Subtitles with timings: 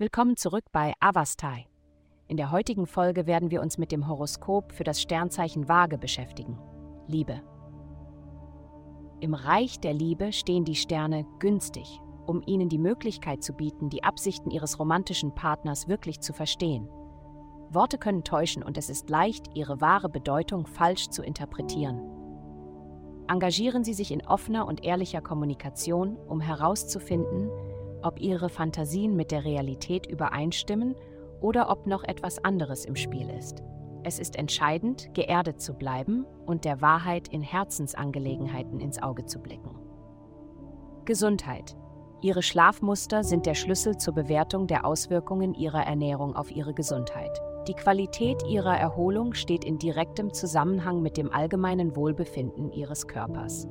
[0.00, 1.66] Willkommen zurück bei Avastai.
[2.26, 6.58] In der heutigen Folge werden wir uns mit dem Horoskop für das Sternzeichen Waage beschäftigen.
[7.06, 7.42] Liebe.
[9.20, 14.02] Im Reich der Liebe stehen die Sterne günstig, um ihnen die Möglichkeit zu bieten, die
[14.02, 16.88] Absichten ihres romantischen Partners wirklich zu verstehen.
[17.68, 22.00] Worte können täuschen und es ist leicht, ihre wahre Bedeutung falsch zu interpretieren.
[23.28, 27.50] Engagieren Sie sich in offener und ehrlicher Kommunikation, um herauszufinden,
[28.02, 30.94] ob ihre Fantasien mit der Realität übereinstimmen
[31.40, 33.62] oder ob noch etwas anderes im Spiel ist.
[34.02, 39.76] Es ist entscheidend, geerdet zu bleiben und der Wahrheit in Herzensangelegenheiten ins Auge zu blicken.
[41.04, 41.76] Gesundheit.
[42.22, 47.40] Ihre Schlafmuster sind der Schlüssel zur Bewertung der Auswirkungen Ihrer Ernährung auf Ihre Gesundheit.
[47.68, 53.68] Die Qualität Ihrer Erholung steht in direktem Zusammenhang mit dem allgemeinen Wohlbefinden Ihres Körpers.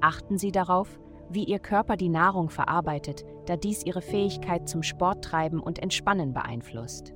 [0.00, 0.98] Achten Sie darauf,
[1.30, 7.12] wie Ihr Körper die Nahrung verarbeitet, da dies Ihre Fähigkeit zum Sporttreiben und Entspannen beeinflusst.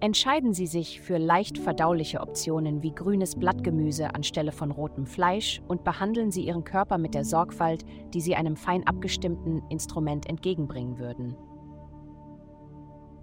[0.00, 5.82] Entscheiden Sie sich für leicht verdauliche Optionen wie grünes Blattgemüse anstelle von rotem Fleisch und
[5.82, 11.36] behandeln Sie Ihren Körper mit der Sorgfalt, die Sie einem fein abgestimmten Instrument entgegenbringen würden.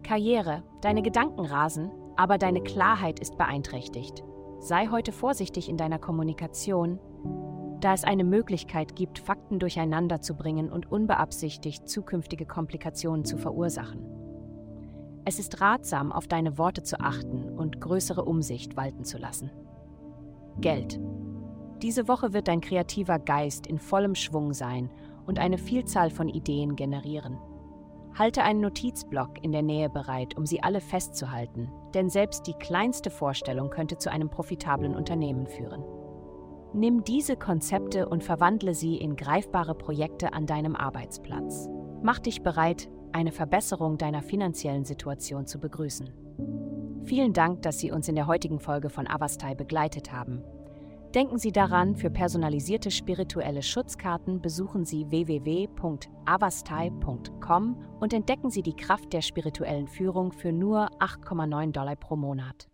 [0.01, 0.63] Karriere.
[0.81, 4.23] Deine Gedanken rasen, aber deine Klarheit ist beeinträchtigt.
[4.59, 6.99] Sei heute vorsichtig in deiner Kommunikation,
[7.83, 14.05] da es eine Möglichkeit gibt, Fakten durcheinander zu bringen und unbeabsichtigt zukünftige Komplikationen zu verursachen.
[15.25, 19.51] Es ist ratsam, auf deine Worte zu achten und größere Umsicht walten zu lassen.
[20.59, 20.99] Geld.
[21.81, 24.89] Diese Woche wird dein kreativer Geist in vollem Schwung sein
[25.25, 27.37] und eine Vielzahl von Ideen generieren.
[28.17, 33.09] Halte einen Notizblock in der Nähe bereit, um sie alle festzuhalten, denn selbst die kleinste
[33.09, 35.83] Vorstellung könnte zu einem profitablen Unternehmen führen.
[36.73, 41.67] Nimm diese Konzepte und verwandle sie in greifbare Projekte an deinem Arbeitsplatz.
[42.01, 46.09] Mach dich bereit, eine Verbesserung deiner finanziellen Situation zu begrüßen.
[47.03, 50.41] Vielen Dank, dass Sie uns in der heutigen Folge von Avastai begleitet haben.
[51.13, 59.11] Denken Sie daran, für personalisierte spirituelle Schutzkarten besuchen Sie www.avastai.com und entdecken Sie die Kraft
[59.11, 62.70] der spirituellen Führung für nur 8,9 Dollar pro Monat.